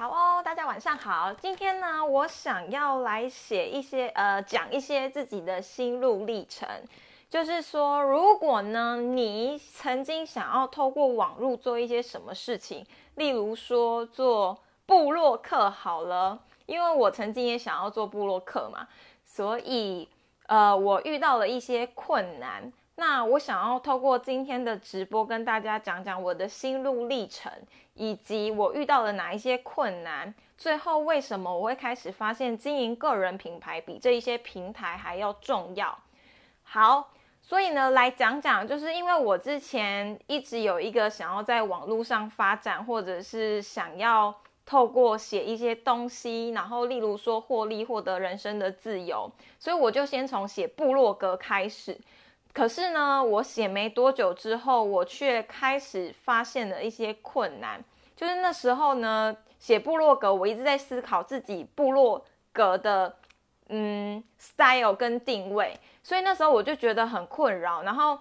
[0.00, 1.30] 好哦，大家晚上好。
[1.34, 6.66] 今天呢，我想要来写一些呃，讲一些自己的心路历程。
[7.28, 12.82] 就是说，如果呢，你曾经想要透过网络做一些什么事情，
[13.16, 18.88] 例如说做部落客好了，因为我曾经也想要做部落客嘛，
[19.26, 20.08] 所以
[20.46, 22.72] 呃，我遇到了一些困难。
[23.00, 27.50] 那我想要透过今天的直播跟大家讲讲我的心路历程，
[27.94, 35.98] 以及我遇到了哪一些困难，最后为什么我会开始发现经营个人品牌比这一些平台还要重要。
[36.62, 37.08] 好，
[37.40, 44.34] 所以呢，来讲讲，就是因为我之前一直有一个想要在网络上发展，或者是想要
[44.66, 51.98] 透过写一些东西，然后例如说获利、获得人生的自由，所以我就先从写部落格开始。
[52.52, 57.82] 可是呢，我写没多久之后，我却开始发现了一些困难。
[58.16, 63.16] 就是那时候呢，写部落格，我一直在思考自己部落格的
[63.68, 67.82] 嗯 style 跟定位，所以那时候我就觉得很困扰。
[67.82, 68.18] 然后，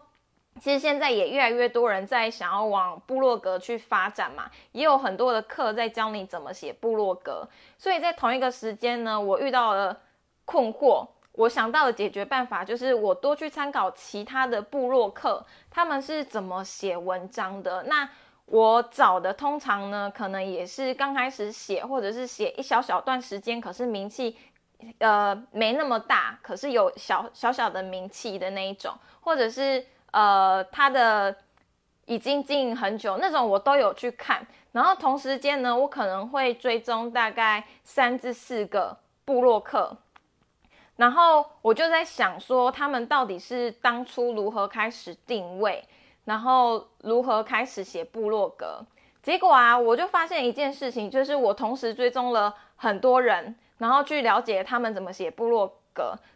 [0.62, 7.46] 其实现在也越来越多人在想要往部落格去发展嘛，也有很多的课在教你怎么写部落格。
[7.78, 10.00] 所以在同一个时间呢，我遇到了
[10.46, 11.08] 困惑。
[11.40, 17.82] 我想到的解决办法就是我多去参考其他的部落客，他们是怎么写文章的。
[17.84, 18.10] 那
[18.46, 24.38] 我找的通常呢，可能也是刚开始写，或者是写一小小段时间，可是名气
[24.98, 31.34] 呃没那么大，可是有小小小的名气的那一种，或者是呃他的
[32.04, 34.46] 已经经营很久那种，我都有去看。
[34.74, 39.96] 然后同时间呢，我可能会追踪大概三至四个部落客。
[41.00, 45.82] 然后我就在想说，他们到底是当初如何开始定位，
[46.26, 48.86] 然后如何开始写部落格？
[49.24, 55.79] 结果啊，我就发现一件事情，就是我同时追踪了很多人，然后去了解他们怎么写部落。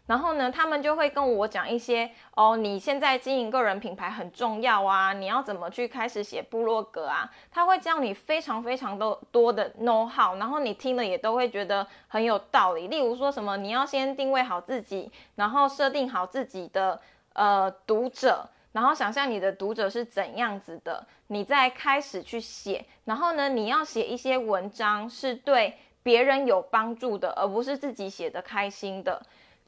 [0.06, 7.30] 然后呢，他们就会跟我讲一些哦，你现在经营个人品牌很重要啊，你要怎么去开始写部落格啊？
[7.50, 12.88] 他会教你非常非常多多的 know how，然后你听了也都会觉得很有道理。
[12.88, 17.00] 例如说什么，你要先定位好自己，然后设定好自己的
[17.32, 22.84] 呃读者，然后想象你的读者是怎样子的，你再开始去写。
[23.04, 29.22] 然后呢，你要写一些文章是对别人有帮助的，而不是自己写的开心的。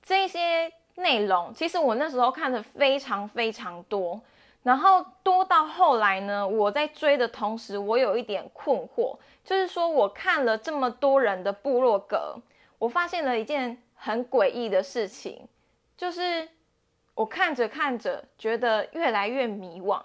[0.07, 4.19] 这些内容其实我那时候看的非常非常多，
[4.63, 12.37] 然后多到后来呢，我在追的同时，我有一点困惑，就是说我看了这么多人的部落格，
[12.79, 15.49] 我发现了一件很诡异的事情，
[15.97, 16.49] 就是
[17.15, 20.01] 我看着看着，觉得越来越迷惘。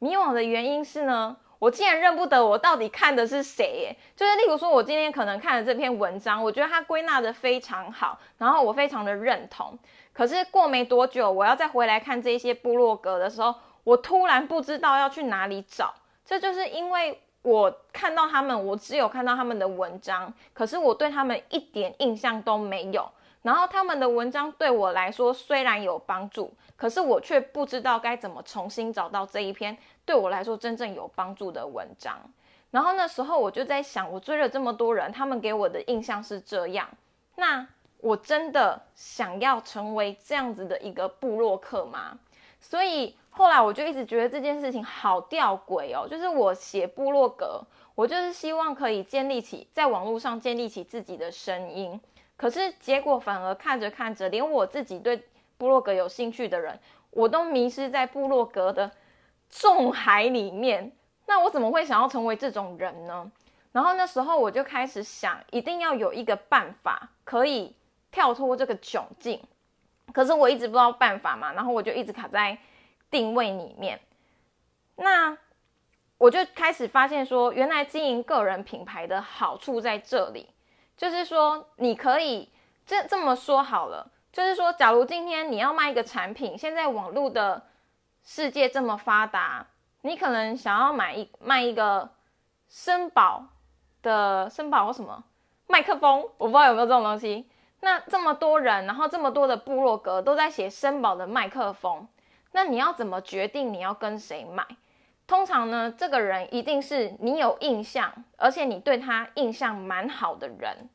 [0.00, 1.36] 迷惘的原因是呢。
[1.58, 3.96] 我竟然认不得我到底看的是谁耶！
[4.14, 9.78] 就是例如说，我今天可能看了这篇文章，我觉得它归纳的非常好，然后我非常的认同。
[10.12, 13.54] 可是过没多久，我要再回来看这些部落格的时候，
[13.84, 15.94] 我突然不知道要去哪里找。
[16.24, 23.10] 这就是因为我看到他们，我只有看到他们的文章，可是我对他们一点印象都没有。
[23.44, 32.18] 然后他们的文章对我来说虽然有帮助，可是我却不知道该怎么重新找到这一篇对我来说真正有帮助的文章。
[32.70, 36.88] 然后那时候我就在想，我追了这么多人，他们给我的印象是这样，
[37.36, 37.66] 那
[37.98, 42.18] 我真的想要成为这样子的一个部落客吗？
[42.58, 47.60] 所以后来我就一直觉得这件事情好吊诡哦，就是我写部落格，
[47.94, 52.00] 我就是希望可以建立起在网络上建立起自己的声音。
[52.36, 56.78] 可是结果反而看着看着，连我自己对部落格有兴趣的人，
[57.10, 58.90] 我都迷失在部落格的
[59.48, 60.92] 重海里面。
[61.26, 63.30] 那我怎么会想要成为这种人呢？
[63.72, 67.74] 然后那时候我就开始想，一定要有一个办法可以
[68.10, 69.42] 跳脱这个窘境。
[70.12, 72.56] 可是我一直不知道办法嘛，然后我就一直卡在
[73.10, 73.98] 定位里面。
[74.96, 75.36] 那
[76.18, 80.48] 我就开始发现说，原来经营个人品牌的好处在这里。
[80.96, 82.50] 就是说，你可以
[82.86, 84.10] 这这么说好了。
[84.32, 87.62] 就是说，假如今天你要卖一个产品，现在网络的
[88.24, 89.66] 世界这么发达，
[90.02, 92.10] 你可能想要买一卖一个
[92.68, 93.44] 声宝
[94.02, 95.22] 的声宝什么
[95.68, 97.48] 麦克风，我不知道有没有这种东西。
[97.80, 102.08] 那这么多人，然后这么多的部落格都在写声宝的麦克风，
[102.52, 104.66] 那你要怎么决定你要跟谁买？
[105.26, 110.88] 通常呢，这个人一定是你有印象，而且你对他印象蛮好的人。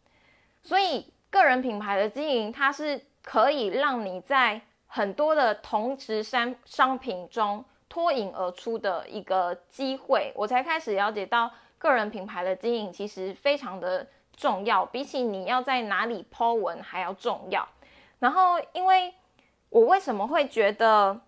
[0.61, 10.31] 所以，个人品牌的经营，它是可以让你在很多的同质商商品中脱颖而出的一个机会。
[10.35, 14.05] 我才开始了解到，个人品牌的经营其实非常的
[14.35, 17.67] 重要，比起你要在哪里抛文还要重要。
[18.19, 19.13] 然后，因为
[19.69, 21.19] 我为什么会觉得，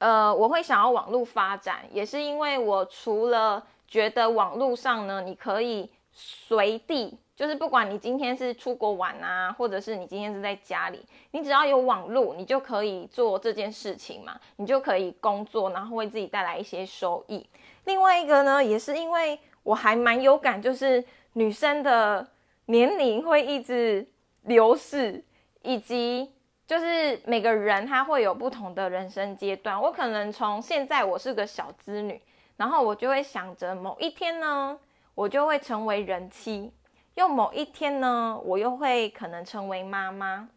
[0.00, 7.16] 呃，我会想要网络发展，也是因为我除了觉得网络上呢，你可以随地。
[7.36, 17.46] 就是不管你今天是出国玩啊，或者是你今天是在家里，你只要有网络，你就可以做这件事情嘛，你就可以工作，然后为自己带来一些收益。
[17.84, 22.28] 另外一个呢，也是因为我还蛮有感，就是女生的
[22.66, 24.06] 年龄会一直
[24.42, 25.24] 流逝，
[25.62, 26.30] 以及
[26.70, 29.82] 就是每个人他会有不同的人生阶段。
[29.82, 32.22] 我可能从现在我是个小资女，
[32.56, 34.78] 然后我就会想着某一天呢，
[35.16, 36.72] 我就会成为人妻。
[37.14, 40.48] 又某一天呢，我又会可能成为妈妈，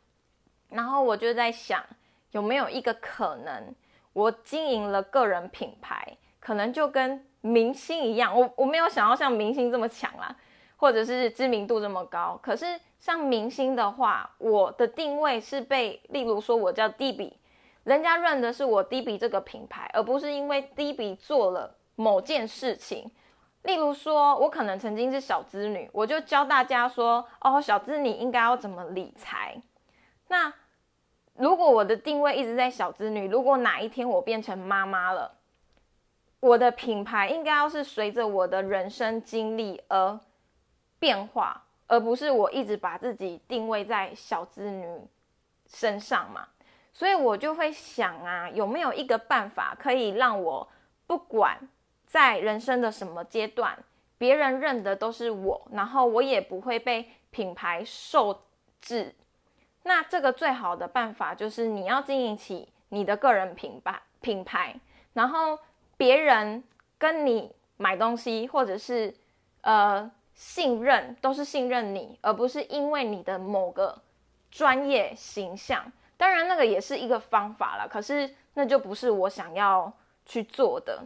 [0.70, 1.84] 然后我就在想，
[2.30, 3.74] 有没有一个可能，
[4.14, 8.40] 我经营了个人品牌，可能就跟明星一样。
[8.40, 10.36] 我我没有想要像明星这么强啦，
[10.78, 12.40] 或者是知名度这么高。
[12.44, 17.38] 可是像明星的话，我的定位是被，例如说我叫 D B，
[17.84, 23.12] 人家认的是我 D B 这个品牌，而不是因为 D B 做了某件事情。
[23.64, 29.62] 例如说，我可能曾经是小资女，我就教大家说，哦，小资女应该要怎么理财。
[30.30, 30.54] 那
[31.36, 35.40] 如果我的定位一直在小资女，如果哪一天我变成妈妈了，
[36.40, 40.18] 我的品牌应该要是随着我的人生经历而
[40.98, 44.88] 变化，而不是我一直把自己定位在小资女
[45.68, 46.48] 身上嘛。
[46.94, 50.68] 所以我就会想啊，有没有一个办法可以让我
[51.08, 51.58] 不管。
[52.06, 53.76] 在人生的什么阶段，
[54.20, 58.44] 别人认的都是我，然后我也不会被品牌受
[58.80, 59.16] 制。
[59.82, 64.80] 那这个最好的办法就是你要经营起你的个人品牌，品牌，
[65.14, 65.58] 然后
[65.98, 66.64] 别人
[67.00, 69.12] 跟你买东西或者是
[69.62, 74.02] 呃信任，都是信任你，而不是因为你的某个
[74.52, 75.92] 专业形象。
[76.18, 79.92] 当然，那个也是一个方法了，可是那就不是我想要
[80.26, 81.04] 去做的。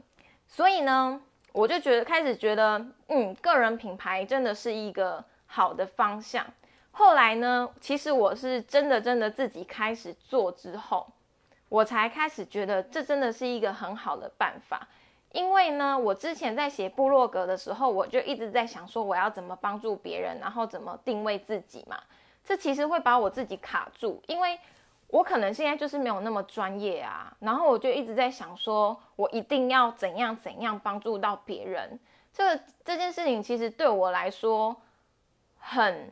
[0.47, 1.21] 所以呢，
[1.51, 6.45] 我就觉得开始觉得，嗯，个人品牌真的是一个好的方向。
[6.91, 11.07] 后来呢，其实我是真的真的自己开始做之后，
[11.69, 14.87] 我才开始觉得这真的是一个很好的办法。
[15.31, 21.99] 因为呢，我之前在写部落格的时候，我就一直在想说，我要怎么帮助别人，然后怎么定位自己嘛。
[22.43, 24.59] 这其实会把我自己卡住，因为。
[25.09, 31.97] 我可能现在就是没有那么专业啊，然后我就一直在想，说我一定要怎样怎样帮助到别人。
[32.33, 34.75] 这个这件事情其实对我来说
[35.59, 36.11] 很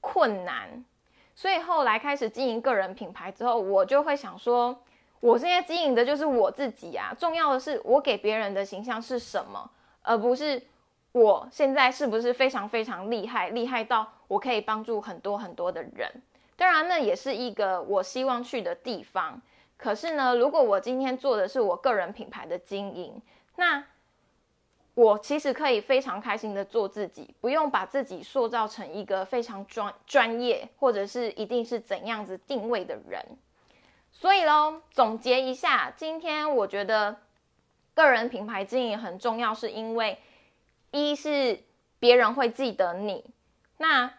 [0.00, 0.84] 困难，
[1.34, 4.80] 所以后来开始经营个人品牌之后，我就会想说，
[5.20, 7.14] 我现在经营的就是我自己啊。
[7.18, 9.70] 重要的是我给别人的形象是什么，
[10.02, 10.60] 而不是
[11.12, 16.10] 我现在是不是非常非常厉害，厉害到我可以帮助很多很多的人。
[16.56, 19.40] 当然，那也是一个我希望去的地方。
[19.76, 23.20] 可是呢，如果我今天做的是我个人品牌的经营，
[23.56, 23.82] 那
[24.92, 33.24] 我其实可以非常开心的做自己，不用把自己塑造成一个非常专专业，或者是一定是怎样子定位的人。
[34.12, 37.16] 所以喽，总结一下，今天我觉得
[37.94, 40.18] 个人品牌经营很重要，是因为
[40.90, 41.60] 一是
[41.98, 43.24] 别人会记得你，
[43.78, 44.12] 那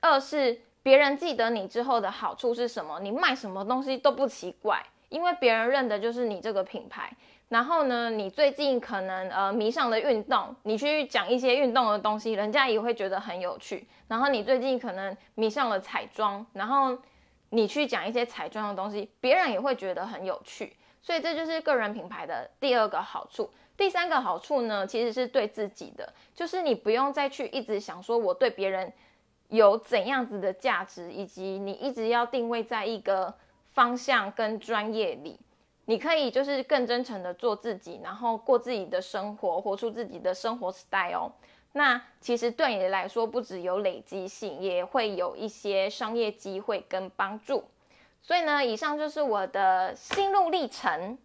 [0.00, 0.60] 二是。
[0.84, 2.98] 别人记得你之后的好处是什么？
[2.98, 7.16] 你卖什么东西都不奇怪，因为别人认的就是你这个品牌。
[7.50, 13.86] 然后呢，你最近可能呃迷上了运动，你去讲一些运动的东西，人家也会觉得很有趣。
[14.08, 16.98] 然后你最近可能迷上了彩妆，然后
[17.52, 20.76] 你去讲一些彩妆的东西，别人也会觉得很有趣。
[21.00, 23.48] 所以这就是个人品牌的第二个好处。
[23.76, 28.92] 第三个好处呢，其实是对自己的，就是你不用再去一直想说我对别人。
[29.48, 33.34] 有怎样子的价值，以及你一直要定位在一个
[33.74, 35.38] 方向跟专业里，
[35.84, 41.32] 你可以就是更真诚的做自己，然后过自己的生活，活出自己的生活 style。
[41.72, 47.64] 那其实对你来说，不只有累积性，也会有一些商业机会跟帮助。
[48.20, 51.18] 所以呢，以上就是我的心路历程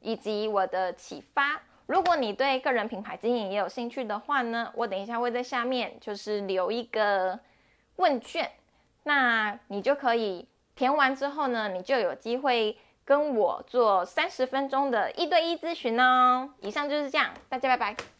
[0.00, 1.60] 以及我的启发。
[1.86, 7.38] 如果你对个人品牌经营也有兴趣的话呢，我等一下会在下面就是留一个。
[7.96, 8.50] 问卷，
[9.04, 16.52] 那你就可以填完之后呢，你就有机会跟我做三十分钟的一对一咨询哦。
[16.60, 18.13] 以上就是这样，大家拜拜。